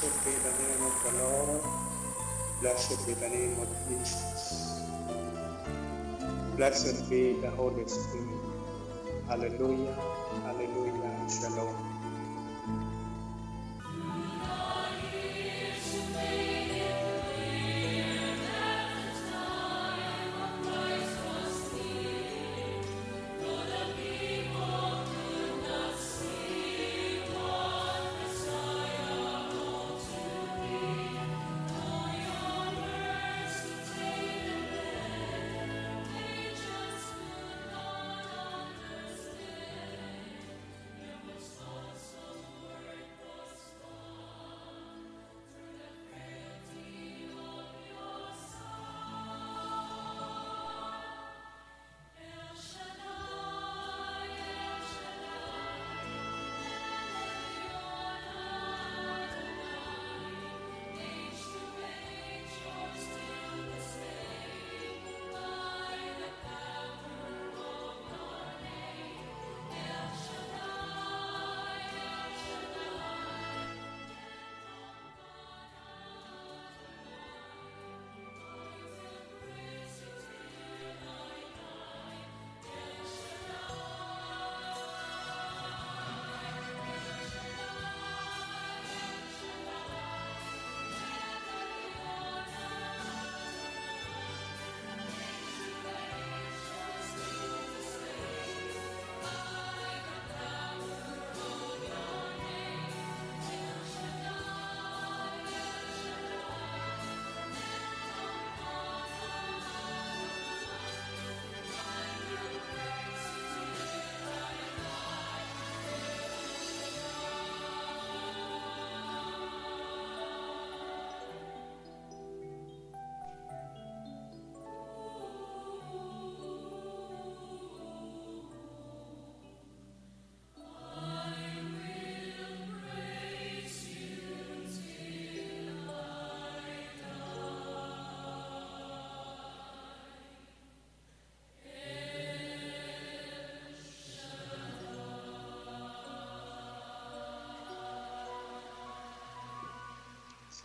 [0.00, 1.62] Blessed be the name of the Lord.
[2.60, 4.82] Blessed be the name of Jesus.
[6.56, 8.28] Blessed be the Holy Spirit.
[9.26, 9.94] Hallelujah.
[10.44, 11.28] Hallelujah.
[11.30, 11.85] Shalom.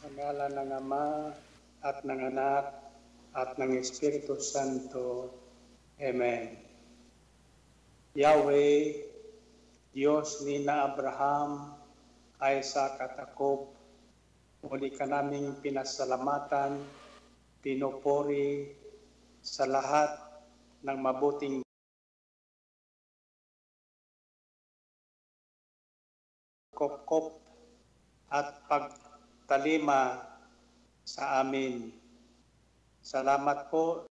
[0.02, 1.30] Sa ngalan ng Ama
[1.86, 2.74] at ng Anak
[3.38, 5.30] at ng Espiritu Santo.
[6.02, 6.58] Amen.
[8.18, 8.98] Yahweh,
[9.94, 11.78] Diyos ni na Abraham,
[12.42, 13.70] Isaac at Jacob,
[14.66, 16.82] muli ka naming pinasalamatan,
[17.62, 18.74] pinupuri
[19.46, 20.18] sa lahat
[20.82, 21.62] ng mabuting
[26.74, 27.38] kop-kop
[28.34, 28.66] at
[29.72, 30.20] pagtalima
[31.08, 31.96] sa amin.
[33.00, 34.11] Salamat po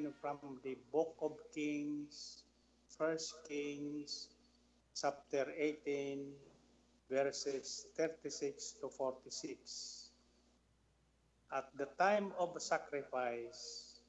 [0.00, 2.44] taken from the book of Kings,
[2.96, 4.28] First Kings,
[4.96, 6.24] chapter 18,
[7.10, 10.08] verses 36 to 46.
[11.52, 14.00] At the time of sacrifice,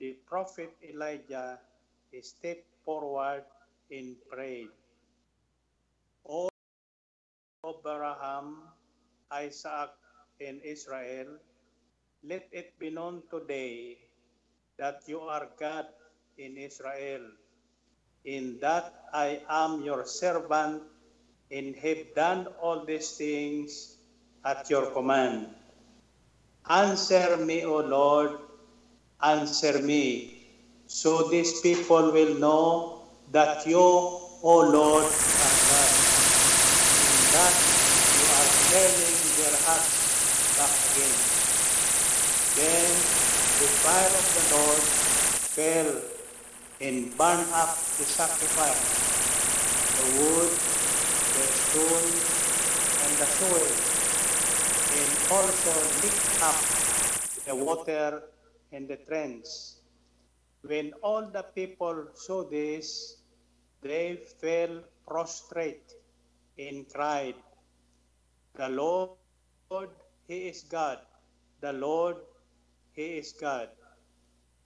[0.00, 1.58] the prophet Elijah
[2.20, 3.44] stepped forward
[3.90, 4.66] in prayer.
[6.26, 6.48] O
[7.62, 8.74] Abraham,
[9.30, 9.94] Isaac,
[10.40, 11.38] and Israel,
[12.26, 13.98] let it be known today
[14.82, 15.86] that you are God
[16.38, 17.22] in Israel,
[18.24, 20.82] in that I am your servant
[21.52, 23.98] and have done all these things
[24.44, 25.46] at your command.
[26.68, 28.42] Answer me, O Lord,
[29.22, 30.42] answer me,
[30.88, 35.92] so these people will know that you, O Lord, are God,
[37.06, 37.54] and that
[38.18, 39.94] you are turning their hearts
[40.58, 41.14] back again.
[42.58, 43.01] Then
[43.62, 44.82] the fire of the Lord
[45.54, 45.90] fell
[46.80, 48.82] and burned up the sacrifice,
[49.98, 50.50] the wood,
[51.38, 52.10] the stone,
[53.04, 53.70] and the soil,
[54.98, 56.58] and also licked up
[57.46, 58.22] the water
[58.72, 59.46] and the trench.
[60.62, 63.18] When all the people saw this,
[63.80, 65.94] they fell prostrate
[66.58, 67.36] and cried,
[68.56, 69.90] The Lord,
[70.26, 70.98] He is God.
[71.60, 72.16] The Lord,
[72.92, 73.68] He is God.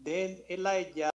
[0.01, 1.11] Then Elijah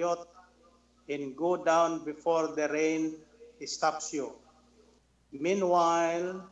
[0.00, 0.28] yacht
[1.08, 3.16] and go down before the rain
[3.64, 4.32] stops you.
[5.32, 6.48] Meanwhile,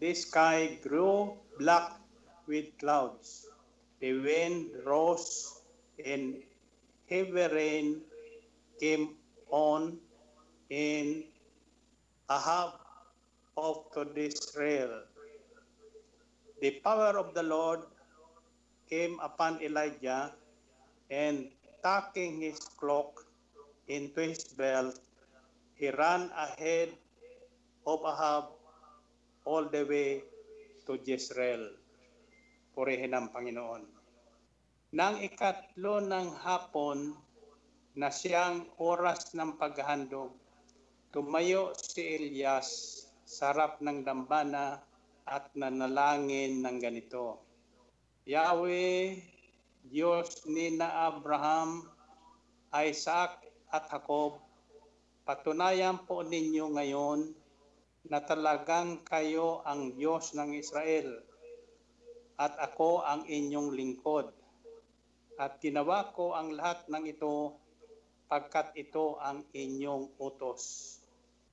[0.00, 1.92] the sky grew black
[2.46, 3.46] with clouds.
[4.00, 5.60] The wind rose
[6.04, 6.42] and
[7.08, 7.86] heavy rain
[8.80, 9.14] came
[9.50, 9.98] on
[10.70, 11.24] in
[12.30, 12.72] Ahab
[13.56, 15.02] of to Israel.
[16.60, 17.80] The power of the Lord
[18.88, 20.32] came upon Elijah
[21.10, 21.48] and
[21.82, 23.26] tucking his cloak
[23.90, 24.94] into his belt,
[25.74, 26.94] he ran ahead
[27.82, 28.54] of Ahab
[29.42, 30.22] all the way
[30.86, 31.74] to Jezreel.
[32.72, 33.82] Purihin ang Panginoon.
[34.94, 37.12] Nang ikatlo ng hapon
[37.98, 40.32] na siyang oras ng paghahandog,
[41.12, 44.80] tumayo si Elias sa harap ng dambana
[45.26, 47.42] at nanalangin ng ganito.
[48.24, 49.31] Yahweh,
[49.82, 51.82] Diyos ni na Abraham,
[52.70, 53.42] Isaac
[53.74, 54.38] at Jacob,
[55.26, 57.34] patunayan po ninyo ngayon
[58.06, 61.26] na talagang kayo ang Diyos ng Israel
[62.38, 64.30] at ako ang inyong lingkod.
[65.42, 67.58] At ginawa ko ang lahat ng ito
[68.30, 70.94] pagkat ito ang inyong utos.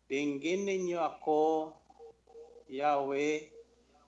[0.06, 1.74] Dinggin ninyo ako,
[2.70, 3.50] Yahweh,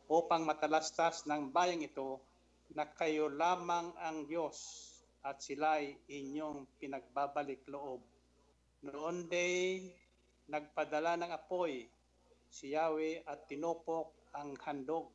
[0.06, 2.22] upang matalastas ng bayang ito
[2.72, 4.88] na kayo lamang ang Diyos
[5.28, 8.00] at sila'y inyong pinagbabalik loob.
[8.88, 9.92] Noon day,
[10.48, 11.86] nagpadala ng apoy
[12.48, 15.12] si Yahweh at tinupok ang handog,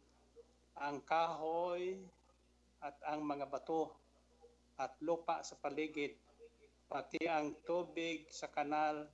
[0.77, 1.97] ang kahoy
[2.85, 3.97] at ang mga bato
[4.77, 6.13] at lupa sa paligid,
[6.85, 9.09] pati ang tubig sa kanal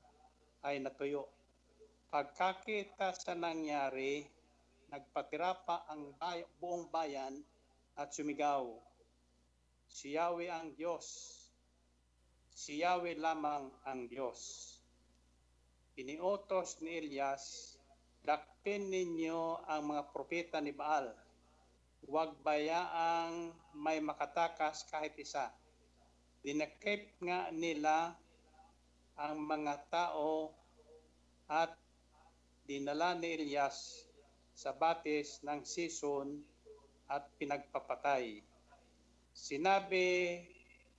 [0.66, 1.30] ay natuyo.
[2.11, 4.26] Pagkakita sa nangyari,
[4.90, 6.12] nagpatira pa ang
[6.59, 7.38] buong bayan
[7.96, 8.68] at sumigaw,
[9.92, 11.37] Si Yahweh ang Diyos,
[12.48, 14.72] si Yahweh lamang ang Diyos.
[16.00, 17.76] iniutos ni Elias,
[18.24, 21.12] dakpin ninyo ang mga propeta ni Baal.
[22.09, 25.52] Huwag bayaang may makatakas kahit isa.
[26.40, 28.16] Dinakip nga nila
[29.20, 30.57] ang mga tao
[31.52, 31.76] at
[32.64, 34.09] dinala ni Elias
[34.57, 36.52] sa batis ng Sison
[37.12, 38.40] at pinagpapatay.
[39.37, 40.40] Sinabi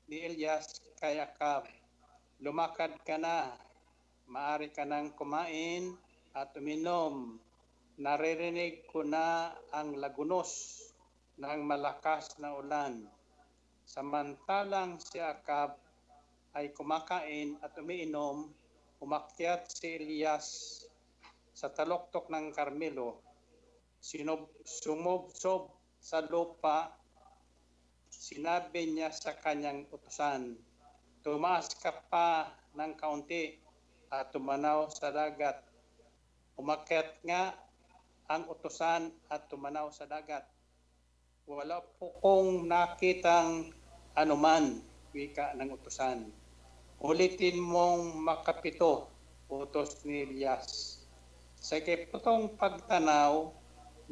[0.05, 1.65] ni Elias kay Akab,
[2.37, 3.49] lumakad ka na,
[4.29, 5.97] maari ka nang kumain
[6.37, 7.41] at uminom.
[7.97, 10.81] Naririnig ko na ang lagunos
[11.37, 13.05] ng malakas na ulan.
[13.85, 15.77] Samantalang si Akab
[16.53, 18.53] ay kumakain at umiinom,
[19.01, 20.45] umakyat si Elias
[21.53, 23.21] sa taloktok ng Carmelo,
[24.01, 26.91] sinob, sumubsob sa lupa,
[28.11, 30.59] sinabi niya sa kanyang utusan,
[31.23, 33.55] tumaas ka pa ng kaunti
[34.11, 35.63] at tumanaw sa dagat.
[36.59, 37.55] Umakyat nga
[38.27, 40.43] ang utusan at tumanaw sa dagat.
[41.47, 43.71] Wala po kong nakitang
[44.19, 44.83] anuman,
[45.15, 46.27] wika ng utusan.
[46.99, 49.07] Ulitin mong makapito,
[49.47, 50.99] utos ni Elias.
[51.63, 53.62] Sa ikiputong pagtanaw,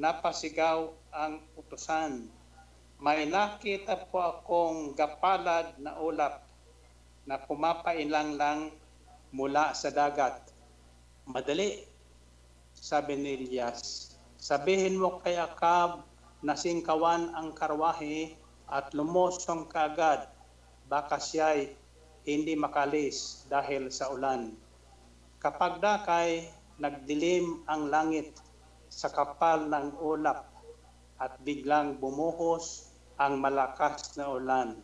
[0.01, 2.25] napasigaw ang utusan.
[2.97, 6.41] May nakita po akong gapalad na ulap
[7.29, 8.73] na pumapailang lang
[9.29, 10.41] mula sa dagat.
[11.29, 11.85] Madali,
[12.73, 14.09] sabi ni Elias.
[14.41, 16.01] Sabihin mo kay Akab
[16.41, 18.33] na singkawan ang karwahe
[18.73, 20.25] at lumosong kaagad.
[20.89, 21.77] Baka siya'y
[22.25, 24.57] hindi makalis dahil sa ulan.
[25.37, 26.49] Kapag dakay,
[26.81, 28.33] nagdilim ang langit
[28.91, 30.51] sa kapal ng ulap
[31.15, 34.75] at biglang bumuhos ang malakas na ulan.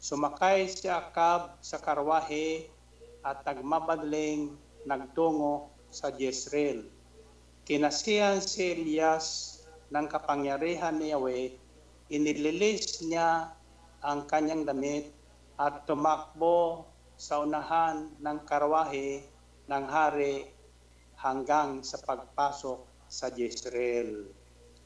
[0.00, 2.72] Sumakay si Akab sa karwahe
[3.20, 4.56] at nagmabadling
[4.88, 6.88] nagtungo sa Jezreel.
[7.68, 9.58] Kinasihan si Elias
[9.92, 11.52] ng kapangyarihan ni Yahweh,
[12.08, 13.52] inililis niya
[14.00, 15.12] ang kanyang damit
[15.60, 16.88] at tumakbo
[17.20, 19.26] sa unahan ng karwahe
[19.66, 20.46] ng hari
[21.18, 24.30] hanggang sa pagpasok sa Jezreel.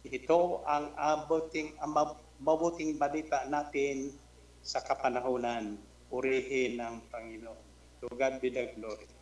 [0.06, 1.92] Ito ang abuting, ang
[2.40, 4.16] mabuting balita natin
[4.64, 5.76] sa kapanahonan.
[6.10, 7.62] Purihin ng Panginoon.
[8.02, 9.19] To God be the glory.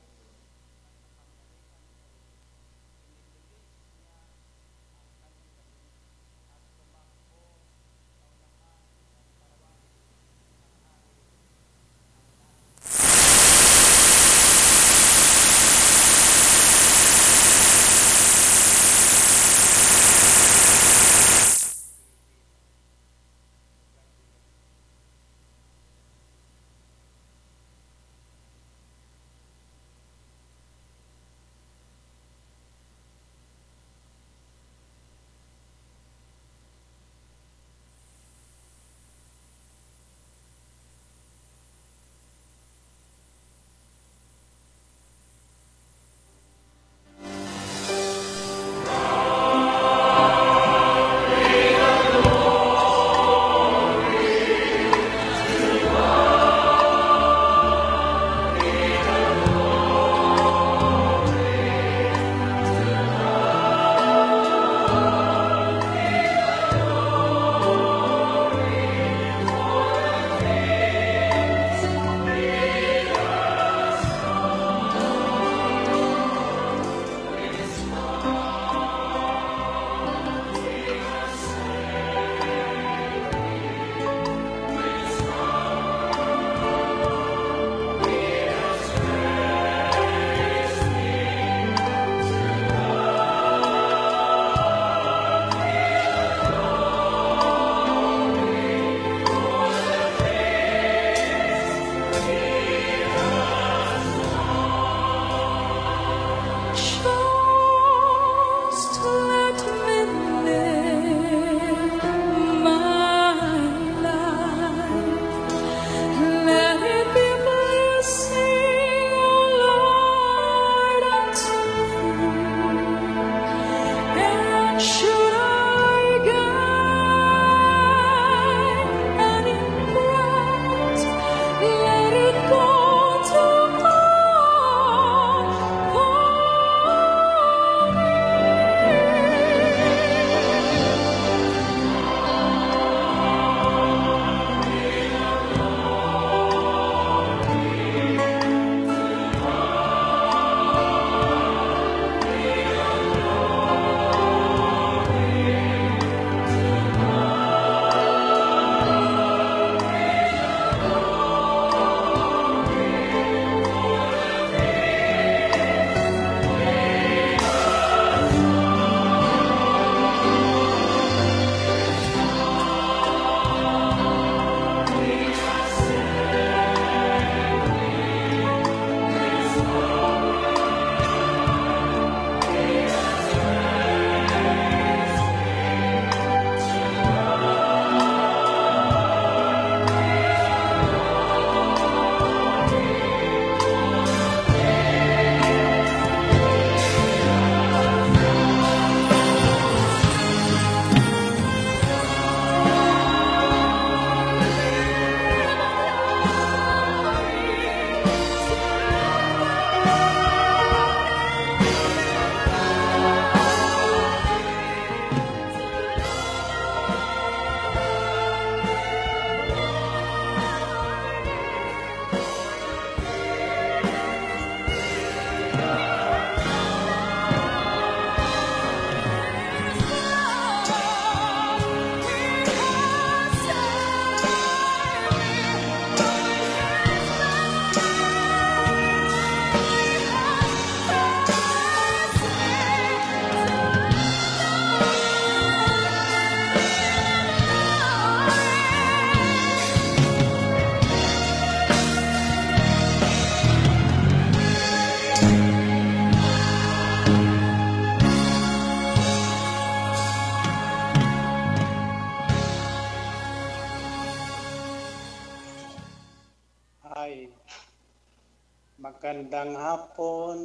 [269.09, 270.37] Magandang hapon,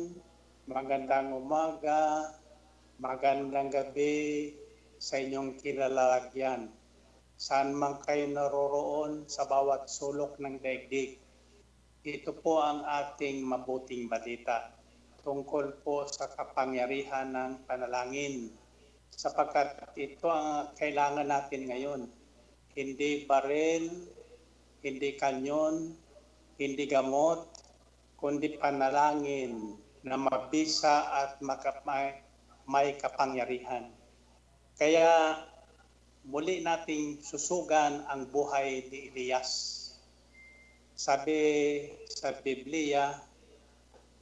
[0.72, 2.32] magandang umaga,
[2.96, 4.56] magandang gabi
[4.96, 6.72] sa inyong kilalagyan.
[7.36, 11.20] Saan man kayo naroroon sa bawat sulok ng daigdig.
[12.08, 14.72] Ito po ang ating mabuting balita
[15.28, 18.48] tungkol po sa kapangyarihan ng panalangin
[19.12, 22.02] sapagkat ito ang kailangan natin ngayon.
[22.72, 24.08] Hindi baril,
[24.80, 26.00] hindi kanyon,
[26.56, 27.53] hindi gamot,
[28.24, 32.24] kundi panalangin na mabisa at makapay,
[32.64, 33.92] may kapangyarihan.
[34.80, 35.44] Kaya
[36.24, 39.52] muli nating susugan ang buhay ni Elias.
[40.96, 41.36] Sabi
[42.08, 43.20] sa Biblia,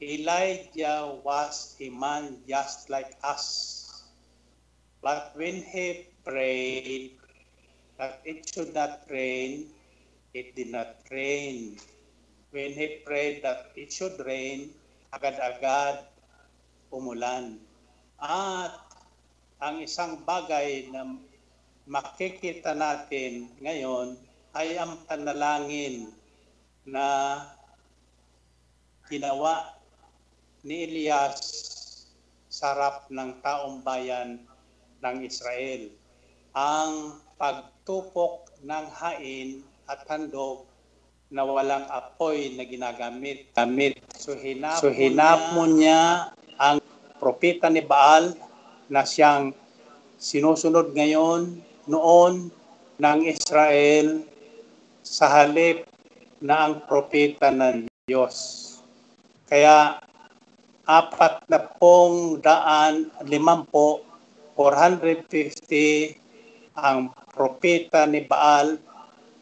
[0.02, 3.86] Elijah was a man just like us.
[4.98, 7.22] But when he prayed
[8.02, 9.70] that it should not rain,
[10.34, 11.78] it did not rain.
[12.52, 14.76] When he prayed that it should rain,
[15.16, 16.04] agad-agad
[16.92, 17.64] umulan.
[18.20, 18.76] At
[19.64, 21.16] ang isang bagay na
[21.88, 24.20] makikita natin ngayon
[24.52, 26.12] ay ang panalangin
[26.84, 27.40] na
[29.08, 29.80] ginawa
[30.64, 31.40] ni Elias
[32.52, 34.44] sa harap ng taong bayan
[35.00, 35.88] ng Israel.
[36.52, 40.71] Ang pagtupok ng hain at handog
[41.32, 43.56] na walang apoy na ginagamit.
[43.56, 43.96] Gamit.
[44.20, 46.84] So hinap, so, hinap mo niya ang
[47.18, 48.36] propeta ni Baal
[48.92, 49.56] na siyang
[50.20, 52.52] sinusunod ngayon, noon
[53.00, 54.28] ng Israel
[55.02, 55.88] sa halip
[56.44, 58.68] na ang propeta ng Diyos.
[59.48, 60.04] Kaya
[60.84, 64.04] apat na pong daan limampo
[64.60, 68.76] 450 ang propeta ni Baal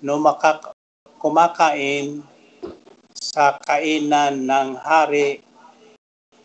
[0.05, 0.78] no makak
[1.19, 2.23] kumakain
[3.11, 5.43] sa kainan ng hari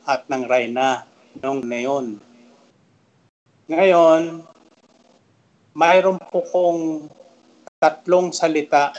[0.03, 1.07] at ng reyna
[1.39, 2.07] noong ngayon.
[3.71, 4.43] Ngayon,
[5.79, 7.07] mayroon po kong
[7.79, 8.91] tatlong salita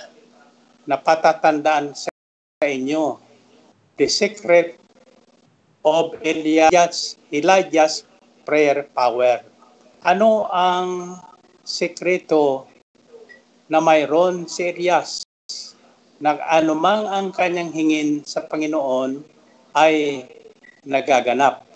[0.88, 2.10] na patatandaan sa
[2.64, 3.20] inyo.
[4.00, 4.80] The secret
[5.84, 8.08] of Elijah's, Elijah's
[8.48, 9.44] prayer power.
[10.08, 11.20] Ano ang
[11.66, 12.66] sekreto
[13.70, 15.25] na mayroon si Elias
[16.20, 19.20] na anumang ang kanyang hingin sa Panginoon
[19.76, 20.24] ay
[20.88, 21.68] nagaganap,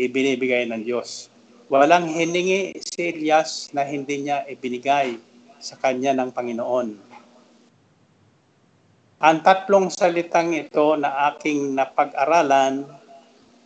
[0.00, 1.28] ibinibigay ng Diyos.
[1.68, 5.16] Walang hiningi si Elias na hindi niya ibinigay
[5.60, 6.88] sa kanya ng Panginoon.
[9.24, 12.84] Ang tatlong salitang ito na aking napag-aralan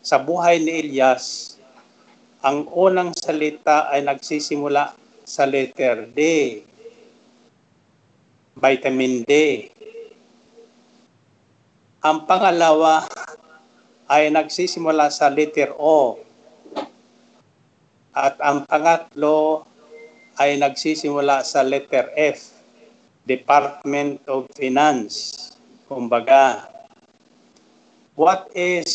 [0.02, 1.58] sa buhay ni Elias
[2.38, 4.94] ang unang salita ay nagsisimula
[5.26, 6.20] sa letter D.
[8.54, 9.66] Vitamin D.
[11.98, 13.10] Ang pangalawa
[14.06, 16.22] ay nagsisimula sa letter O.
[18.14, 19.66] At ang pangatlo
[20.38, 22.54] ay nagsisimula sa letter F.
[23.26, 25.50] Department of Finance.
[25.90, 26.70] Kumbaga,
[28.14, 28.94] what is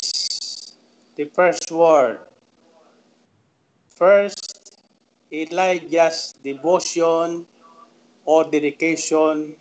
[1.19, 2.23] the first word?
[3.91, 4.79] First,
[5.27, 7.43] Elijah's devotion
[8.23, 9.59] or dedication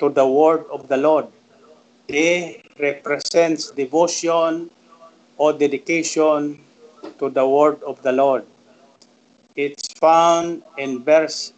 [0.00, 1.28] to the word of the Lord.
[2.10, 4.70] A represents devotion
[5.38, 6.60] or dedication
[7.18, 8.44] to the word of the Lord.
[9.56, 11.54] It's found in verse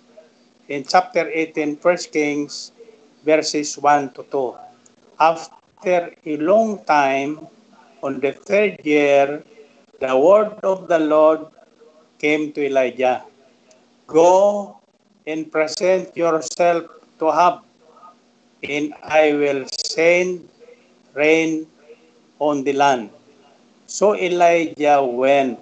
[0.69, 2.73] in chapter 18, 1 Kings,
[3.25, 4.55] verses 1 to 2.
[5.19, 7.47] After a long time,
[8.03, 9.43] on the third year,
[9.99, 11.47] the word of the Lord
[12.19, 13.25] came to Elijah,
[14.07, 14.79] Go
[15.27, 16.87] and present yourself
[17.19, 17.66] to Ahab,
[18.65, 20.49] and I will send
[21.13, 21.69] rain
[22.41, 23.13] on the land.
[23.85, 25.61] So Elijah went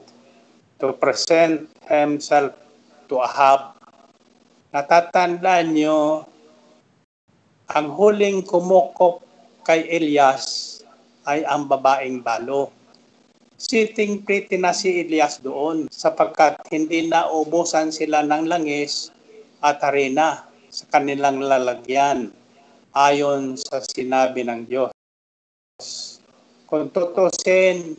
[0.78, 2.54] to present himself
[3.11, 3.78] to Ahab.
[4.74, 6.26] Natatandaan nyo,
[7.70, 9.22] ang huling kumukop
[9.64, 10.78] kay Elias
[11.24, 12.68] ay ang babaeng balo
[13.57, 19.09] sitting pretty na si Elias doon sapagkat hindi na ubusan sila ng langis
[19.64, 22.28] at harina sa kanilang lalagyan
[22.94, 24.94] ayon sa sinabi ng Diyos.
[26.70, 27.98] Kung tutusin,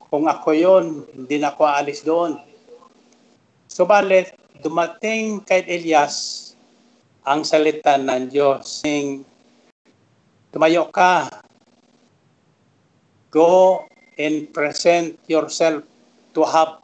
[0.00, 2.40] kung ako yon, hindi na ako alis doon.
[3.68, 4.32] Subalit,
[4.64, 6.50] dumating kay Elias
[7.22, 8.82] ang salita ng Diyos.
[10.50, 11.30] Tumayo ka,
[13.30, 13.84] go
[14.18, 15.86] and present yourself
[16.34, 16.82] to have.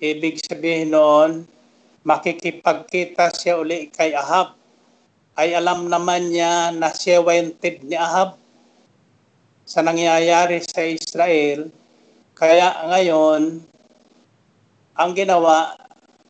[0.00, 1.44] Ibig sabihin noon,
[2.06, 4.56] makikipagkita siya uli kay Ahab.
[5.36, 8.40] Ay alam naman niya na siya wanted ni Ahab.
[9.66, 11.66] sa nangyayari sa Israel.
[12.38, 13.66] Kaya ngayon,
[14.94, 15.74] ang ginawa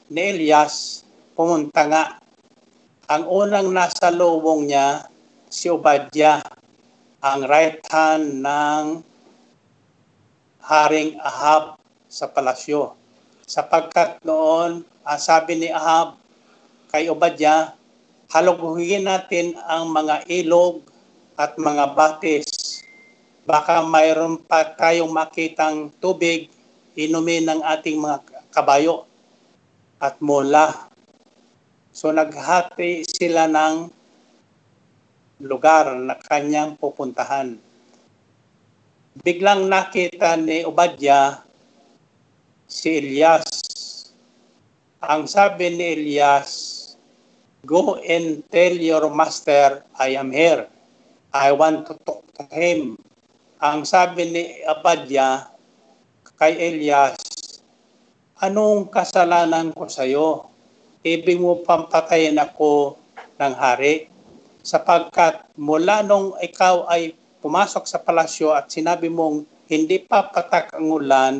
[0.08, 1.04] ni Elias,
[1.36, 2.04] pumunta nga.
[3.12, 5.04] Ang unang nasa lubong niya,
[5.52, 6.40] si Obadya,
[7.20, 9.04] ang right hand ng
[10.64, 11.76] Haring Ahab
[12.08, 12.96] sa palasyo.
[13.44, 16.16] Sapagkat noon, ang sabi ni Ahab
[16.88, 17.75] kay Obadya,
[18.30, 20.82] halugugin natin ang mga ilog
[21.38, 22.46] at mga batis.
[23.46, 26.50] Baka mayroon pa tayong makitang tubig,
[26.98, 28.18] inumin ng ating mga
[28.50, 29.06] kabayo
[30.02, 30.90] at mula.
[31.94, 33.88] So naghati sila ng
[35.46, 37.60] lugar na kanyang pupuntahan.
[39.24, 41.40] Biglang nakita ni Obadya
[42.68, 43.48] si Elias.
[45.00, 46.75] Ang sabi ni Elias,
[47.66, 50.70] Go and tell your master, I am here.
[51.34, 52.94] I want to talk to him.
[53.58, 55.50] Ang sabi ni Abadya
[56.38, 57.18] kay Elias,
[58.38, 60.46] Anong kasalanan ko sa iyo?
[61.02, 62.94] Ibig mo pampatayin ako
[63.34, 64.14] ng hari?
[64.62, 70.86] Sapagkat mula nung ikaw ay pumasok sa palasyo at sinabi mong hindi pa patak ang
[70.86, 71.34] ulan,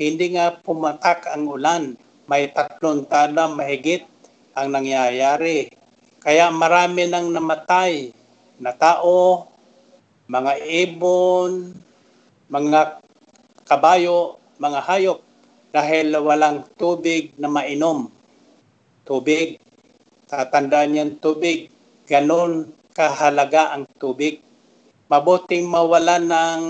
[0.00, 2.00] hindi nga pumatak ang ulan.
[2.24, 4.15] May tatlong tala mahigit
[4.56, 5.68] ang nangyayari.
[6.24, 8.10] Kaya marami nang namatay
[8.56, 9.46] na tao,
[10.26, 11.76] mga ibon,
[12.48, 12.98] mga
[13.68, 15.20] kabayo, mga hayop
[15.70, 18.08] dahil walang tubig na mainom.
[19.06, 19.60] Tubig,
[20.26, 21.70] tatandaan niyan tubig,
[22.08, 24.40] ganon kahalaga ang tubig.
[25.06, 26.62] Mabuting mawalan ng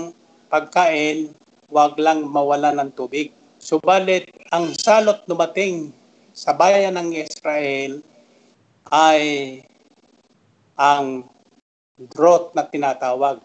[0.51, 1.33] pagkain,
[1.71, 3.33] wag lang mawalan ng tubig.
[3.57, 5.89] Subalit, ang salot dumating
[6.37, 7.97] sa bayan ng Israel
[8.93, 9.21] ay
[10.77, 11.25] ang
[12.13, 13.41] drought na tinatawag.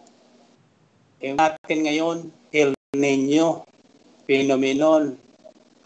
[1.25, 2.17] Yung natin ngayon,
[2.53, 3.65] El Nino
[4.29, 5.17] phenomenon.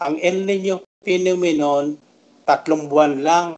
[0.04, 1.96] Ang El Nino phenomenon,
[2.44, 3.56] tatlong buwan lang,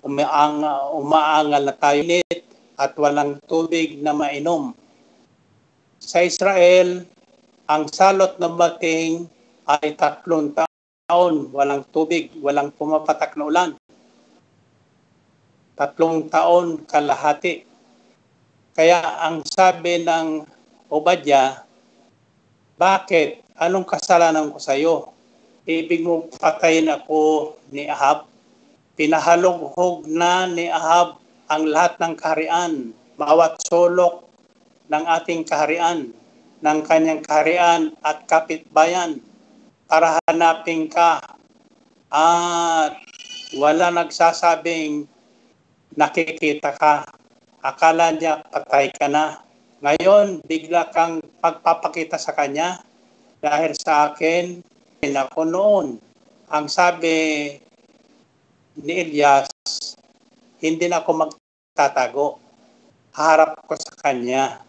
[0.00, 0.64] umaang,
[0.96, 2.40] umaangal na tayo nit
[2.80, 4.72] at walang tubig na mainom.
[6.00, 7.04] Sa Israel,
[7.68, 9.28] ang salot na bating
[9.68, 10.67] ay tatlong taon,
[11.08, 13.70] walang tubig, walang pumapatak na ulan.
[15.72, 17.64] Tatlong taon kalahati.
[18.76, 20.44] Kaya ang sabi ng
[20.92, 21.64] Obadya,
[22.76, 23.40] bakit?
[23.56, 25.16] Anong kasalanan ko sa iyo?
[25.64, 28.28] Ibig mo patayin ako ni Ahab?
[28.92, 34.28] Pinahalughog na ni Ahab ang lahat ng kaharian, bawat sulok
[34.92, 36.12] ng ating kaharian,
[36.60, 39.24] ng kanyang kaharian at kapitbayan
[39.88, 41.18] para hanapin ka
[42.12, 42.92] at
[43.56, 45.08] wala nagsasabing
[45.96, 47.08] nakikita ka.
[47.64, 49.40] Akala niya patay ka na.
[49.82, 52.84] Ngayon, bigla kang pagpapakita sa kanya
[53.40, 54.60] dahil sa akin,
[55.02, 55.86] ako noon.
[56.50, 57.54] Ang sabi
[58.78, 59.48] ni Elias,
[60.58, 62.28] hindi na ako magtatago.
[63.14, 64.62] Harap ko sa kanya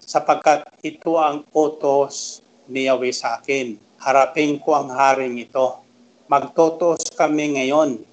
[0.00, 3.76] sapagkat ito ang utos ni Yahweh sa akin.
[4.04, 5.80] Harapin ko ang haring ito.
[6.28, 8.04] Magtutos kami ngayon.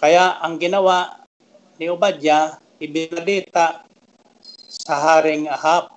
[0.00, 1.20] Kaya ang ginawa
[1.76, 3.84] ni Obadya, ibinalita
[4.72, 5.92] sa Haring Ahab.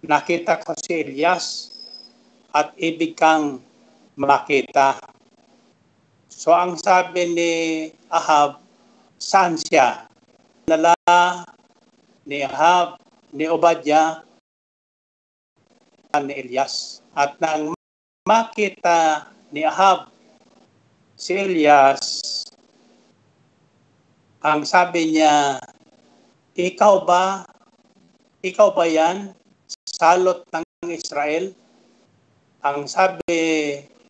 [0.00, 1.68] Nakita ko si Elias
[2.56, 3.60] at ibig kang
[4.16, 4.96] makita.
[6.32, 7.52] So ang sabi ni
[8.08, 8.64] Ahab,
[9.20, 10.08] saan siya?
[10.64, 10.96] Nala
[12.24, 12.96] ni Ahab,
[13.36, 14.24] ni Obadya,
[16.24, 17.04] ni Elias.
[17.12, 17.76] At nang
[18.24, 20.08] makita ni Ahab
[21.12, 22.00] si Elias,
[24.40, 25.60] ang sabi niya,
[26.56, 27.44] ikaw ba
[28.40, 29.36] ikaw ba yan?
[29.84, 31.52] Salot ng Israel?
[32.64, 33.20] Ang sabi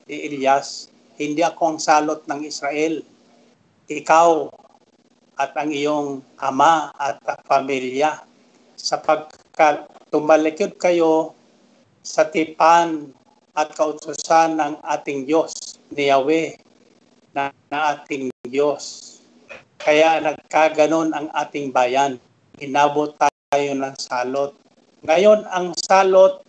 [0.06, 3.02] ni Elias, hindi ako ang salot ng Israel.
[3.90, 4.30] Ikaw
[5.42, 7.18] at ang iyong ama at
[7.50, 8.22] pamilya
[8.78, 11.34] sapagkat tumalikod kayo
[12.06, 13.10] sa tipan
[13.54, 16.58] at kautusan ng ating Diyos ni Yahweh
[17.30, 19.14] na, na ating Diyos.
[19.78, 22.18] Kaya nagkaganon ang ating bayan.
[22.58, 24.54] Inabot tayo ng salot.
[25.06, 26.42] Ngayon, ang salot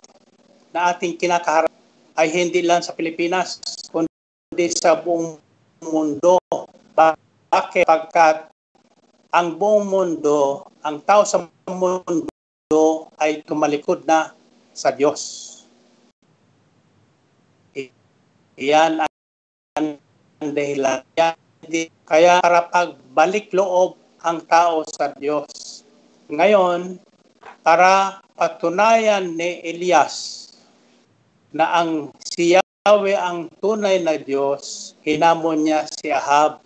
[0.73, 1.71] na ating kinakaharap
[2.15, 3.59] ay hindi lang sa Pilipinas,
[3.91, 5.37] kundi sa buong
[5.83, 6.39] mundo.
[6.95, 7.83] Bakit?
[7.83, 8.49] Pagkat
[9.35, 14.31] ang buong mundo, ang tao sa mundo ay tumalikod na
[14.71, 15.54] sa Diyos.
[18.55, 19.03] Iyan
[19.75, 19.87] ang
[20.39, 21.03] dahilan.
[22.05, 25.83] Kaya para pagbalik loob ang tao sa Diyos
[26.25, 26.97] ngayon,
[27.61, 30.49] para patunayan ni Elias
[31.53, 36.65] na ang si Yahweh ang tunay na Diyos, hinamon niya si Ahab.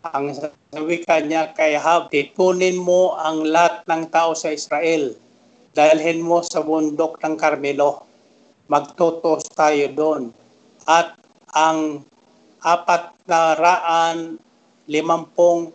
[0.00, 5.12] Ang sabi kanya kay Ahab, ipunin mo ang lahat ng tao sa Israel.
[5.76, 8.08] Dalhin mo sa bundok ng Carmelo.
[8.72, 10.32] Magtutos tayo doon.
[10.90, 11.14] At
[11.54, 12.02] ang
[12.58, 14.42] apat na raan
[14.90, 15.70] limampung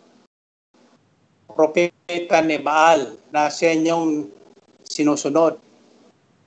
[1.47, 4.27] propeta ni Baal na siya inyong
[4.83, 5.55] sinusunod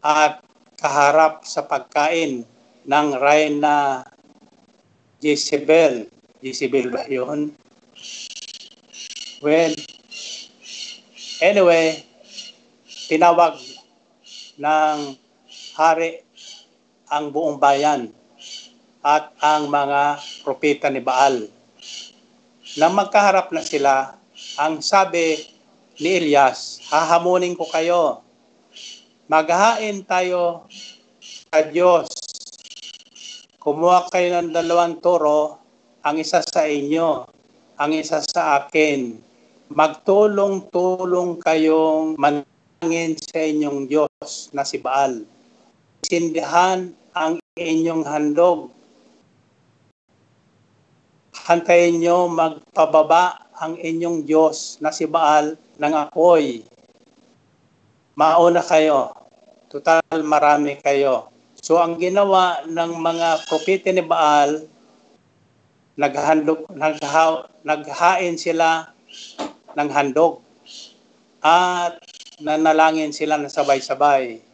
[0.04, 0.44] at
[0.76, 2.44] kaharap sa pagkain
[2.84, 4.04] ng Reyna
[5.24, 6.04] Jezebel.
[6.44, 7.56] Jezebel ba yun?
[9.40, 9.72] Well,
[11.40, 12.04] anyway,
[13.08, 13.56] tinawag
[14.60, 15.16] ng
[15.72, 16.20] hari
[17.08, 18.17] ang buong bayan
[19.08, 21.48] at ang mga propeta ni Baal.
[22.76, 24.12] Nang magkaharap na sila,
[24.60, 25.40] ang sabi
[25.96, 28.20] ni Elias, hahamunin ko kayo.
[29.32, 30.68] Maghahain tayo
[31.48, 32.12] sa Diyos.
[33.56, 35.56] Kumuha kayo ng dalawang toro,
[36.04, 37.24] ang isa sa inyo,
[37.80, 39.16] ang isa sa akin.
[39.72, 45.24] Magtulong-tulong kayong manangin sa inyong Diyos na si Baal.
[46.04, 48.77] Sindihan ang inyong handog
[51.48, 56.60] hantayin nyo magpababa ang inyong Diyos na si Baal ng apoy.
[58.12, 59.16] Mauna kayo.
[59.72, 61.32] Total marami kayo.
[61.56, 64.68] So ang ginawa ng mga propete ni Baal,
[65.96, 68.92] naghandog, nagha, naghain sila
[69.72, 70.44] ng handog
[71.40, 71.96] at
[72.44, 74.44] nanalangin sila ng sabay-sabay.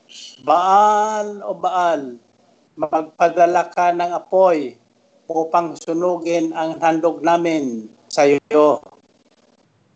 [0.47, 2.23] Baal o Baal,
[2.79, 4.84] magpadala ka ng apoy
[5.29, 8.81] upang sunugin ang handog namin sa iyo.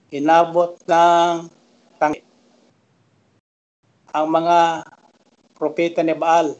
[0.08, 1.52] Inabot ng
[2.00, 2.24] tangit
[4.16, 4.88] ang mga
[5.52, 6.56] propeta ni Baal.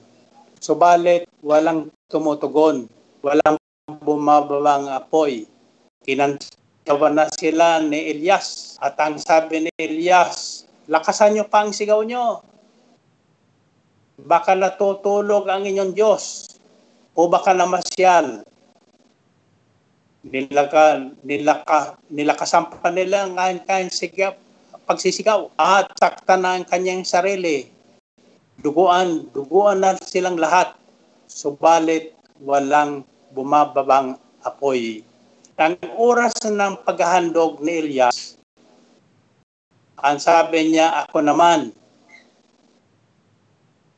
[0.61, 2.85] Subalit walang tumutugon,
[3.25, 3.57] walang
[4.05, 5.49] bumabawang apoy.
[6.05, 12.05] Kinantawan na sila ni Elias at ang sabi ni Elias, lakasan niyo pa ang sigaw
[12.05, 12.45] niyo.
[14.19, 16.53] Baka natutulog ang inyong Diyos
[17.15, 18.45] o baka namasyal
[20.27, 24.35] nilaka, nilaka, nilakasan pa nila ang kanyang sigaw,
[24.89, 27.71] pagsisigaw at sakta na ang kanyang sarili.
[28.59, 30.75] Duguan, duguan na silang lahat.
[31.29, 35.05] Subalit walang bumababang apoy.
[35.59, 38.39] Ang oras ng paghahandog ni Elias,
[39.99, 41.75] ang sabi niya, ako naman,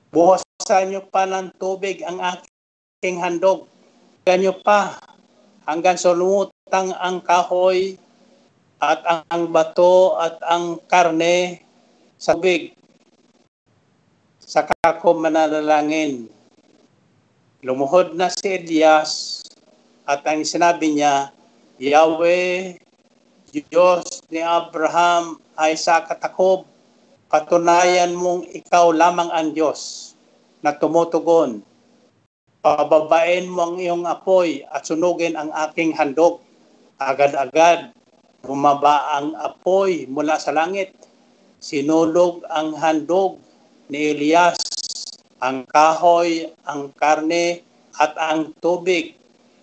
[0.09, 3.69] buhosan niyo pa ng tubig ang aking handog.
[4.25, 4.97] Ganyo pa,
[5.71, 7.95] hanggang sa lumutang ang kahoy
[8.83, 11.63] at ang bato at ang karne
[12.19, 12.75] sa tubig.
[14.43, 16.27] Saka ko mananalangin.
[17.63, 19.45] Lumuhod na si Elias
[20.11, 21.31] at ang sinabi niya,
[21.79, 22.75] Yahweh,
[23.55, 25.39] Diyos ni Abraham,
[25.71, 26.67] Isaac at Jacob,
[27.31, 30.13] patunayan mong ikaw lamang ang Diyos
[30.67, 31.63] na tumutugon
[32.61, 36.45] pababain mo ang iyong apoy at sunugin ang aking handog.
[37.01, 37.97] Agad-agad,
[38.45, 40.93] bumaba ang apoy mula sa langit.
[41.61, 43.41] Sinulog ang handog
[43.89, 44.57] ni Elias,
[45.41, 47.65] ang kahoy, ang karne,
[48.01, 49.17] at ang tubig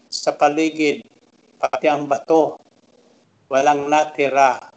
[0.09, 1.05] sa paligid,
[1.57, 2.61] pati ang bato.
[3.49, 4.73] Walang natira.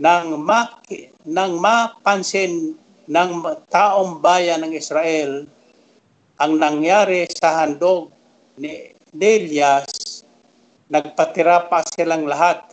[0.00, 2.76] Nang, maki, nang mapansin
[3.08, 3.32] ng
[3.68, 5.44] taong bayan ng Israel
[6.42, 8.10] ang nangyari sa handog
[8.58, 10.26] ni Elias,
[10.90, 12.66] nagpatira pa silang lahat.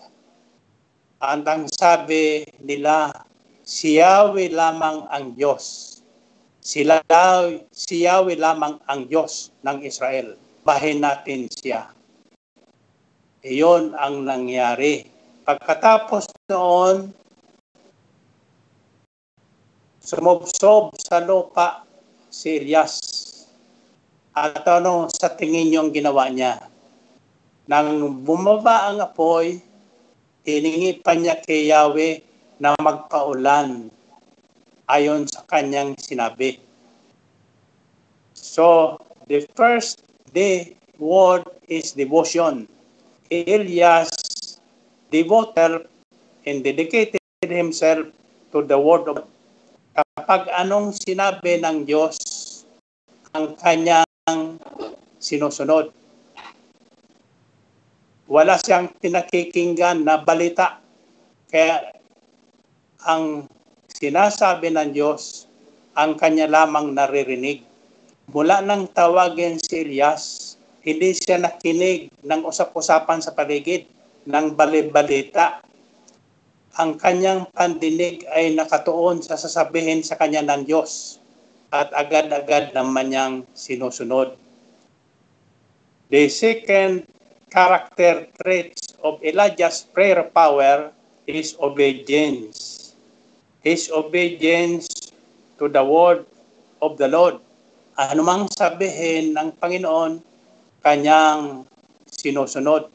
[1.22, 3.14] At ang sabi nila,
[3.62, 5.86] si Yahweh lamang ang Diyos.
[6.58, 6.98] Sila,
[7.70, 10.34] si Yahweh lamang ang Diyos ng Israel.
[10.66, 11.94] Bahin natin siya.
[13.46, 15.06] Iyon ang nangyari.
[15.46, 17.14] Pagkatapos noon,
[20.02, 21.86] sumubsob sa lupa
[22.34, 23.29] si Elias
[24.34, 26.62] at ano sa tingin niyo ang ginawa niya?
[27.70, 29.62] Nang bumaba ang apoy,
[30.46, 32.22] hiningi pa niya kay Yahweh
[32.58, 33.94] na magpaulan
[34.90, 36.58] ayon sa kanyang sinabi.
[38.34, 38.98] So,
[39.30, 40.02] the first
[40.34, 42.66] day word is devotion.
[43.30, 44.10] Elias
[45.14, 45.86] devoted
[46.50, 48.10] and dedicated himself
[48.50, 49.30] to the word of God.
[49.94, 52.18] Kapag anong sinabi ng Diyos,
[53.38, 54.09] ang kanya
[55.20, 55.92] sinusunod.
[58.30, 60.80] Wala siyang pinakikinggan na balita.
[61.50, 61.94] Kaya
[63.04, 63.50] ang
[63.90, 65.50] sinasabi ng Diyos,
[65.98, 67.66] ang kanya lamang naririnig.
[68.30, 70.56] Mula nang tawagin si Elias,
[70.86, 73.90] hindi siya nakinig ng usap-usapan sa paligid
[74.30, 75.66] ng balibalita.
[76.78, 81.19] Ang kanyang pandinig ay nakatuon sa sasabihin sa kanya ng Diyos
[81.70, 84.34] at agad-agad naman niyang sinusunod.
[86.10, 87.06] The second
[87.54, 90.90] character traits of Elijah's prayer power
[91.30, 92.92] is obedience.
[93.62, 94.90] His obedience
[95.62, 96.26] to the word
[96.82, 97.38] of the Lord.
[98.00, 100.24] Ano mang sabihin ng Panginoon,
[100.82, 101.68] kanyang
[102.10, 102.90] sinusunod.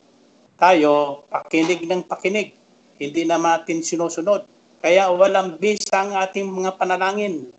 [0.58, 2.56] Tayo, pakinig ng pakinig.
[2.96, 4.48] Hindi na natin sinusunod.
[4.80, 7.52] Kaya walang bisa ang ating mga panalangin.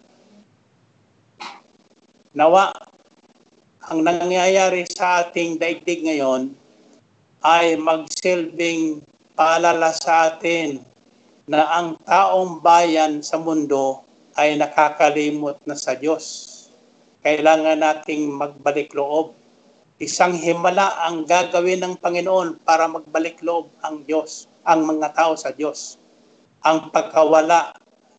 [2.36, 2.68] Nawa,
[3.88, 6.52] ang nangyayari sa ating daigdig ngayon
[7.40, 9.00] ay magsilbing
[9.40, 10.84] paalala sa atin
[11.48, 14.04] na ang taong bayan sa mundo
[14.36, 16.52] ay nakakalimot na sa Diyos.
[17.24, 19.32] Kailangan nating magbalik loob.
[20.04, 25.56] Isang himala ang gagawin ng Panginoon para magbalik loob ang Diyos, ang mga tao sa
[25.56, 25.96] Diyos.
[26.68, 27.72] Ang pagkawala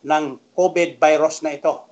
[0.09, 1.85] ng COVID virus na ito.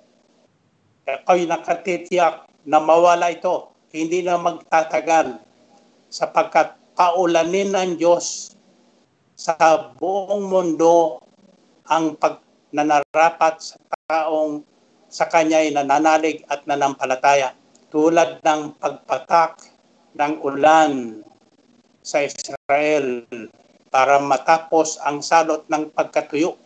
[1.05, 3.69] Ako'y nakatitiyak na mawala ito.
[3.93, 5.39] Hindi na magtatagal
[6.09, 8.57] sapagkat kaulanin ng Diyos
[9.37, 9.55] sa
[10.01, 11.21] buong mundo
[11.91, 13.77] ang pagnanarapat sa
[14.09, 14.65] taong
[15.13, 17.55] sa kanya ay nananalig at nanampalataya
[17.93, 19.63] tulad ng pagpatak
[20.19, 21.23] ng ulan
[22.03, 23.23] sa Israel
[23.95, 26.59] para matapos ang salot ng pagkatuyo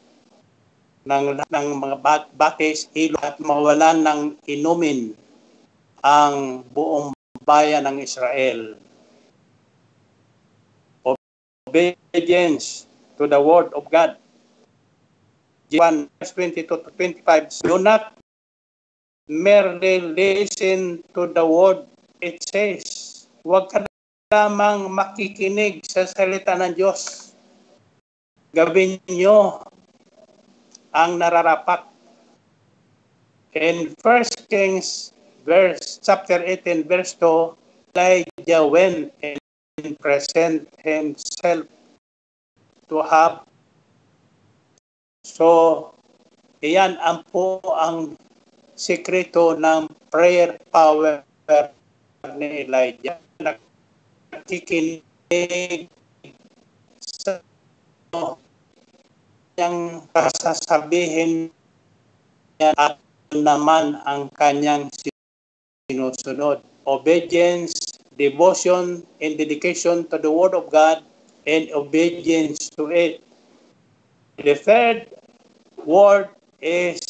[1.08, 1.96] ng, ng mga
[2.36, 5.16] batis, hilo at mawalan ng inumin
[6.04, 7.16] ang buong
[7.48, 8.76] bayan ng Israel.
[11.68, 12.84] Obedience
[13.16, 14.20] to the word of God.
[15.68, 18.16] John 22 to 25, do not
[19.28, 21.84] merely listen to the word
[22.24, 22.84] it says.
[23.44, 23.84] Huwag ka
[24.32, 27.32] lamang makikinig sa salita ng Diyos.
[28.56, 29.60] Gawin niyo
[30.92, 31.84] ang nararapat.
[33.56, 35.12] In 1 Kings
[35.42, 37.56] verse chapter 18 verse 2,
[37.96, 39.40] Elijah went and
[39.98, 41.66] present himself
[42.86, 43.48] to have
[45.28, 45.92] So,
[46.64, 48.16] iyan ang po ang
[48.72, 51.20] sekreto ng prayer power
[52.40, 53.20] ni Elijah.
[54.32, 55.04] Nakikinig
[56.96, 57.44] sa
[59.58, 61.50] kanyang kasasabihin
[62.62, 62.94] niya at
[63.34, 64.86] naman ang kanyang
[65.90, 66.62] sinusunod.
[66.86, 67.74] Obedience,
[68.14, 71.02] devotion, and dedication to the Word of God
[71.42, 73.18] and obedience to it.
[74.38, 75.10] The third
[75.82, 76.30] word
[76.62, 77.02] is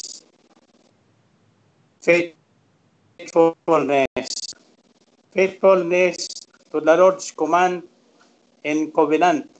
[2.01, 4.57] faithfulness.
[5.37, 7.85] Faithfulness to the Lord's command
[8.65, 9.53] and covenant.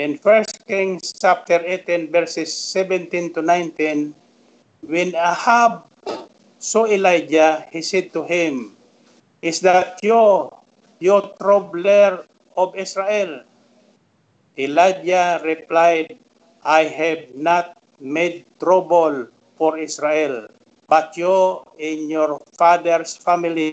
[0.00, 4.10] In 1 Kings chapter 18 verses 17 to 19,
[4.82, 5.86] when Ahab
[6.58, 8.74] saw Elijah, he said to him,
[9.46, 10.50] Is that you,
[10.98, 12.26] you troubler
[12.58, 13.46] of Israel?
[14.58, 16.18] Elijah replied,
[16.66, 20.50] I have not made trouble for Israel,
[20.90, 23.70] but you in your father's family,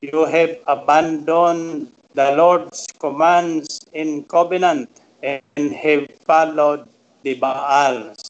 [0.00, 4.88] you have abandoned the Lord's commands in covenant
[5.26, 6.86] and have followed
[7.26, 8.22] the Baals.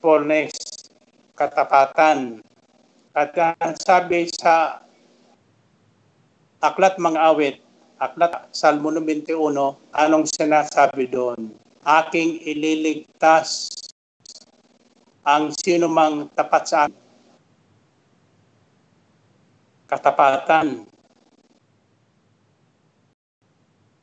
[0.00, 0.56] Fullness,
[1.36, 2.40] katapatan.
[3.12, 4.80] At ang sabi sa
[6.64, 7.56] Aklat Mga Awit,
[8.00, 9.52] Aklat Salmo 21,
[9.92, 11.52] anong sinasabi doon?
[11.84, 13.68] Aking ililigtas
[15.26, 17.04] ang sinumang tapat sa akin.
[19.88, 20.68] Katapatan.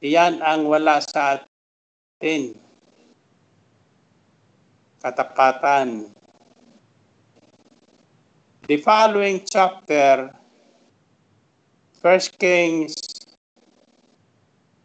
[0.05, 1.41] Iyan ang wala sa.
[5.03, 6.16] Katapatan.
[8.68, 10.32] The following chapter,
[11.99, 12.95] 1 Kings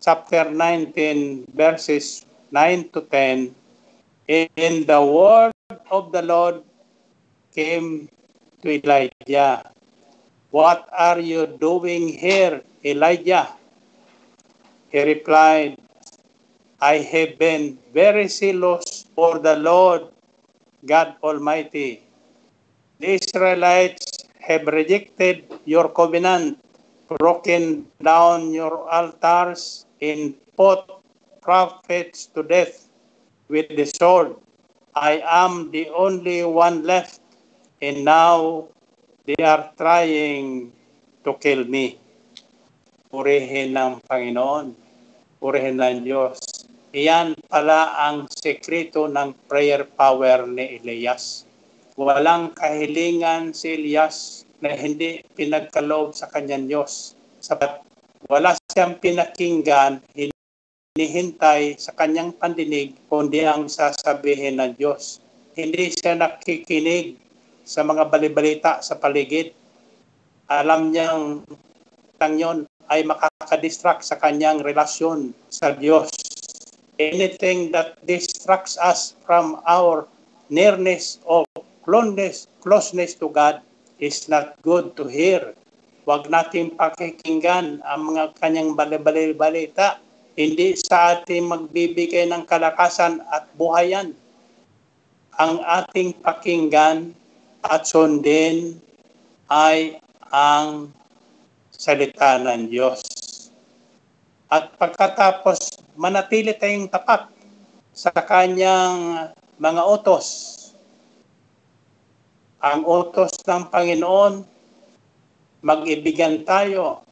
[0.03, 3.55] chapter 19 verses 9 to 10,
[4.27, 5.55] in the word
[5.91, 6.65] of the Lord
[7.55, 8.11] came
[8.63, 9.71] to Elijah.
[10.51, 13.55] What are you doing here, Elijah?
[14.91, 15.79] He replied,
[16.81, 20.09] I have been very zealous for the Lord
[20.89, 22.01] God Almighty.
[23.05, 26.57] The Israelites have rejected your covenant,
[27.21, 30.81] broken down your altars, and put
[31.45, 32.89] prophets to death
[33.53, 34.41] with the sword.
[34.97, 37.21] I am the only one left,
[37.85, 38.73] and now
[39.29, 40.73] they are trying
[41.29, 42.01] to kill me.
[43.13, 44.73] Purihin ng Panginoon,
[45.45, 46.60] purihin ng Diyos.
[46.91, 51.47] Iyan pala ang sekreto ng prayer power ni Elias.
[51.95, 57.15] Walang kahilingan si Elias na hindi pinagkaloob sa kanyang Diyos.
[57.39, 57.87] Sapat
[58.27, 65.23] wala siyang pinakinggan, hinihintay sa kanyang pandinig, kundi ang sasabihin ng Diyos.
[65.55, 67.15] Hindi siya nakikinig
[67.63, 69.55] sa mga balibalita sa paligid.
[70.51, 71.47] Alam niyang
[72.19, 76.30] tang yon ay makakadistract sa kanyang relasyon sa Diyos.
[77.01, 80.05] Anything that distracts us from our
[80.53, 81.49] nearness or
[81.81, 83.65] closeness, closeness to God
[83.97, 85.57] is not good to hear.
[86.05, 89.97] Huwag natin pakikinggan ang mga kanyang balibalita.
[90.37, 94.13] Hindi sa ating magbibigay ng kalakasan at buhayan.
[95.41, 97.17] Ang ating pakinggan
[97.65, 98.77] at sundin
[99.49, 99.97] ay
[100.29, 100.93] ang
[101.73, 103.10] salita ng Diyos.
[104.51, 107.31] At pagkatapos, manatili tayong tapat
[107.95, 109.31] sa kanyang
[109.63, 110.27] mga utos.
[112.59, 114.43] Ang utos ng Panginoon,
[115.63, 117.07] mag-ibigan tayo,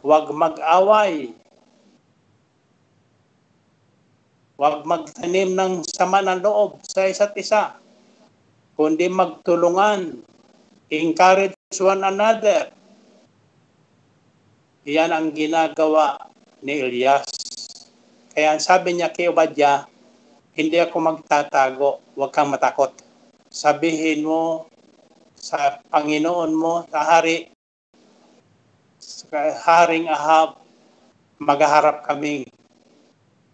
[0.00, 1.36] huwag mag-away,
[4.56, 7.76] huwag magtanim ng sama ng loob sa isa't isa,
[8.80, 10.24] kundi magtulungan,
[10.88, 11.52] encourage
[11.84, 12.72] one another,
[14.82, 16.31] Iyan ang ginagawa
[16.62, 17.26] ni Elias.
[18.32, 19.84] Kaya sabi niya kay Obadya,
[20.56, 22.94] hindi ako magtatago, huwag kang matakot.
[23.52, 24.70] Sabihin mo
[25.36, 27.50] sa Panginoon mo, sa hari,
[28.96, 29.26] sa
[29.66, 30.62] Haring Ahab,
[31.42, 32.46] maghaharap kami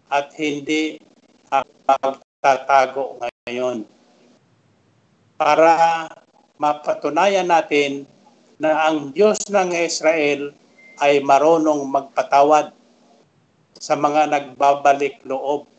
[0.07, 1.01] at hindi
[1.49, 3.83] magtatago ngayon.
[5.35, 6.05] Para
[6.61, 8.05] mapatunayan natin
[8.59, 10.51] na ang Diyos ng Israel
[10.99, 12.75] ay marunong magpatawad
[13.77, 15.69] sa mga nagbabalik loob.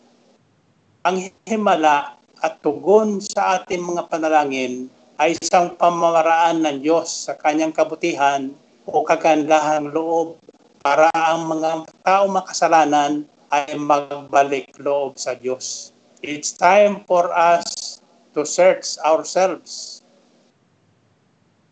[1.03, 4.87] Ang himala at tugon sa ating mga panalangin
[5.21, 8.53] ay isang pamamaraan ng Diyos sa kanyang kabutihan
[8.89, 10.41] o kagandahan loob
[10.81, 15.93] para ang mga tao makasalanan ay magbalik loob sa Diyos.
[16.25, 18.01] It's time for us
[18.33, 20.01] to search ourselves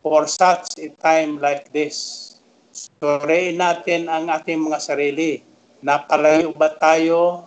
[0.05, 2.25] for such a time like this.
[2.73, 5.48] Suriin natin ang ating mga sarili.
[5.79, 7.47] Napalayo ba tayo?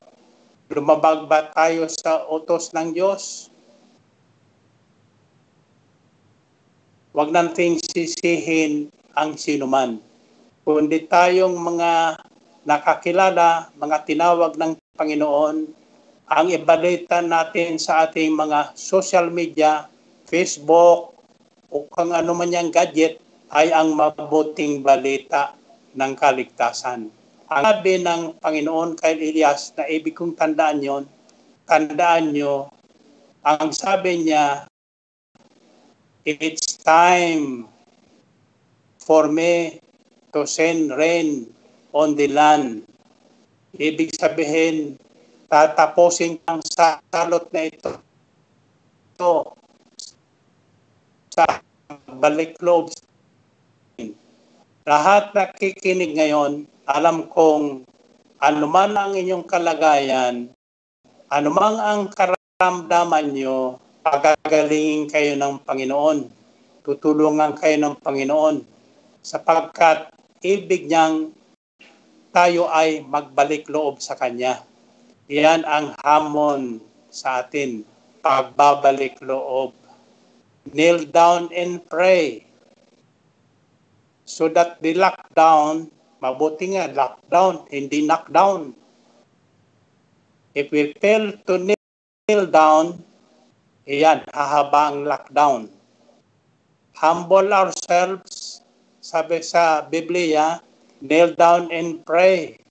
[0.72, 3.52] Lumabag ba tayo sa utos ng Diyos?
[7.12, 8.88] Huwag nating sisihin
[9.20, 10.00] ang sinuman.
[10.64, 12.24] Kundi tayong mga
[12.64, 15.68] nakakilala, mga tinawag ng Panginoon,
[16.32, 19.92] ang ibalita natin sa ating mga social media,
[20.24, 21.20] Facebook,
[21.68, 23.20] o kung ano man yung gadget,
[23.52, 25.52] ay ang mabuting balita
[26.00, 27.21] ng kaligtasan.
[27.52, 31.04] Sabi ng Panginoon kay Elias na ibig kong tandaan yon,
[31.68, 32.72] tandaan nyo,
[33.44, 34.64] ang sabi niya,
[36.24, 37.68] it's time
[39.04, 39.84] for me
[40.32, 41.52] to send rain
[41.92, 42.88] on the land.
[43.76, 44.96] Ibig sabihin,
[45.52, 48.00] tatapusin ang salot na ito.
[49.12, 49.52] Ito
[51.36, 51.60] sa
[52.16, 52.96] balik loob
[54.88, 57.86] lahat nakikinig ngayon, alam kong
[58.42, 60.50] anuman ang inyong kalagayan,
[61.30, 66.20] anumang ang karamdaman nyo, pagagalingin kayo ng Panginoon.
[66.82, 68.66] Tutulungan kayo ng Panginoon
[69.22, 70.10] sapagkat
[70.42, 71.30] ibig niyang
[72.34, 74.66] tayo ay magbalik loob sa Kanya.
[75.30, 76.82] Iyan ang hamon
[77.14, 77.86] sa atin,
[78.26, 79.78] pagbabalik loob.
[80.74, 82.46] Kneel down and pray
[84.26, 85.90] so that the lockdown,
[86.22, 88.78] mabuti nga lockdown, hindi knockdown.
[90.54, 93.02] If we fail to kneel down,
[93.90, 95.62] iyan, hahaba ang lockdown.
[96.94, 98.62] Humble ourselves,
[99.02, 100.62] sabi sa Biblia,
[101.02, 102.62] kneel down and pray.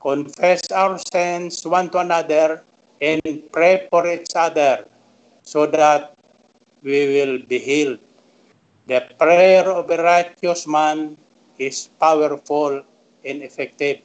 [0.00, 2.64] Confess our sins one to another
[3.02, 3.20] and
[3.52, 4.86] pray for each other
[5.42, 6.14] so that
[6.80, 8.00] we will be healed.
[8.86, 11.18] The prayer of a righteous man
[11.58, 12.82] is powerful
[13.26, 14.00] and effective.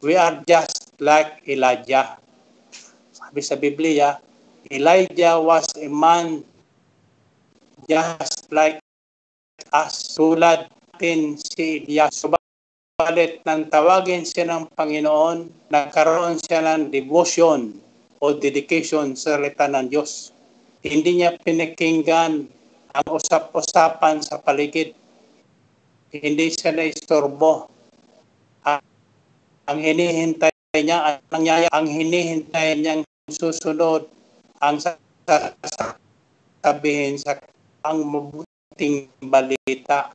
[0.00, 2.16] We are just like Elijah.
[3.12, 4.20] Sabi sa Biblia,
[4.68, 6.42] Elijah was a man
[7.86, 8.80] just like
[9.72, 10.16] us.
[10.16, 12.24] Tulad din si Elias.
[12.24, 17.76] Subalit nang tawagin siya ng Panginoon, nagkaroon siya ng devotion
[18.24, 20.32] o dedication sa salita ng Diyos.
[20.80, 22.48] Hindi niya pinakinggan
[22.96, 24.96] ang usap-usapan sa paligid.
[26.14, 27.66] Hindi siya naistorbo.
[29.66, 34.06] Ang hinihintay niya, ang nangyayari, ang hinihintay niyang susunod,
[34.62, 34.78] ang
[36.62, 37.34] sabihin sa
[37.82, 40.14] ang mabuting balita.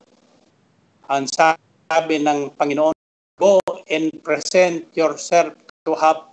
[1.12, 2.96] Ang sabi ng Panginoon,
[3.42, 5.52] Go and present yourself
[5.84, 6.30] to have.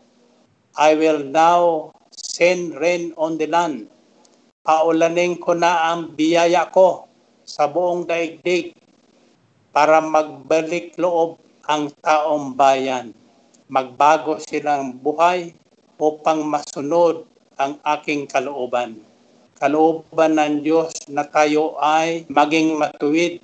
[0.78, 3.90] I will now send rain on the land.
[4.62, 7.08] Paulanin ko na ang biyaya ko
[7.48, 8.76] sa buong daigdig
[9.78, 13.14] para magbalik loob ang taong bayan.
[13.70, 15.54] Magbago silang buhay
[16.02, 17.22] upang masunod
[17.54, 18.98] ang aking kalooban.
[19.54, 23.38] Kalooban ng Diyos na tayo ay maging matuwid,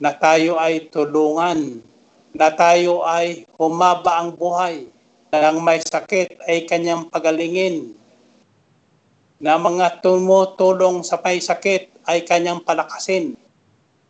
[0.00, 1.84] na tayo ay tulungan,
[2.32, 4.88] na tayo ay humaba ang buhay,
[5.28, 7.92] na ang may sakit ay kanyang pagalingin,
[9.36, 13.36] na mga tumutulong sa may sakit ay kanyang palakasin.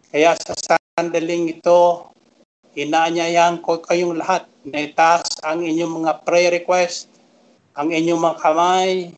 [0.09, 2.09] Kaya sa sandaling ito,
[2.72, 7.12] inaanyayahan ko kayong lahat na itaas ang inyong mga prayer request,
[7.76, 9.12] ang inyong mga kamay,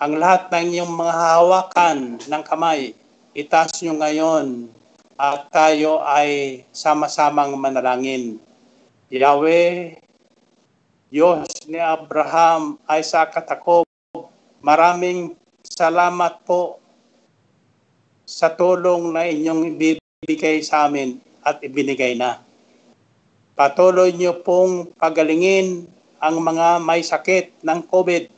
[0.00, 2.96] ang lahat ng inyong mga hawakan ng kamay.
[3.36, 4.72] Itaas nyo ngayon
[5.20, 8.40] at tayo ay sama-samang manalangin.
[9.12, 9.92] Yahweh,
[11.12, 13.84] Diyos ni Abraham, Isaac at Jacob,
[14.64, 15.36] maraming
[15.68, 16.80] salamat po
[18.28, 22.44] sa tulong na inyong ibibigay sa amin at ibinigay na.
[23.56, 25.88] Patuloy niyo pong pagalingin
[26.20, 28.28] ang mga may sakit ng COVID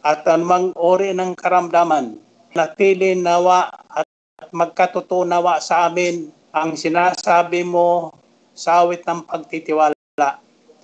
[0.00, 2.16] at anumang uri ng karamdaman.
[2.56, 4.08] Natili nawa at
[4.48, 8.16] magkatutunawa sa amin ang sinasabi mo
[8.56, 9.94] sa awit ng pagtitiwala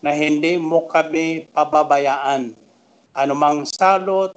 [0.04, 2.52] na hindi mo kami pababayaan.
[3.16, 4.36] Anumang salot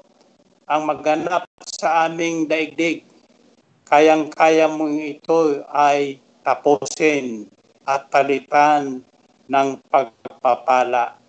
[0.69, 3.03] ang maganap sa aming daigdig,
[3.94, 7.46] kayang-kaya mong ito ay tapusin
[7.86, 9.06] at palitan
[9.46, 11.22] ng pagpapala.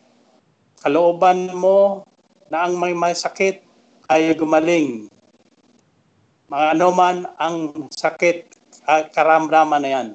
[0.80, 2.08] Kalooban mo
[2.48, 3.60] na ang may masakit
[4.08, 5.12] ay gumaling.
[6.48, 8.56] Mga ano man ang sakit
[8.88, 10.08] at karamdaman na yan.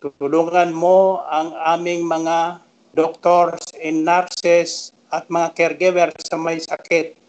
[0.00, 2.64] Tulungan mo ang aming mga
[2.96, 7.20] doctors and nurses at mga caregiver sa may sakit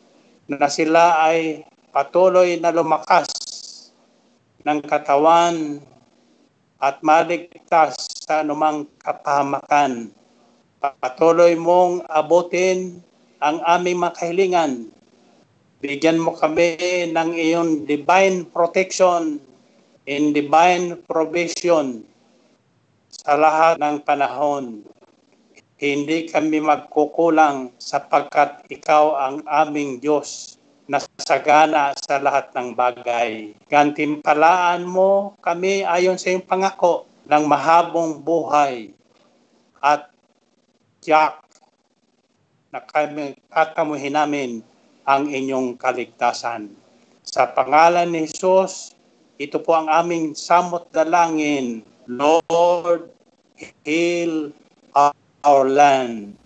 [0.47, 3.31] na sila ay patuloy na lumakas
[4.67, 5.79] ng katawan
[6.75, 10.11] at maligtas sa anumang kapahamakan.
[10.83, 12.99] Patuloy mong abutin
[13.39, 14.71] ang aming mga kahilingan.
[15.79, 16.75] Bigyan mo kami
[17.15, 19.39] ng iyong divine protection
[20.03, 22.03] and divine provision
[23.07, 24.83] sa lahat ng panahon.
[25.79, 33.57] Hindi kami magkukulang sapagkat ikaw ang aming Diyos na sagana sa lahat ng bagay.
[33.65, 38.93] Gantimpalaan mo kami ayon sa iyong pangako ng mahabong buhay
[39.81, 40.13] at
[41.01, 41.41] tiyak
[42.69, 44.51] na kami tatamuhin namin
[45.05, 46.73] ang inyong kaligtasan.
[47.25, 48.93] Sa pangalan ni Jesus,
[49.41, 51.81] ito po ang aming samot dalangin.
[52.05, 53.09] Lord,
[53.81, 54.53] heal
[55.41, 56.37] our land.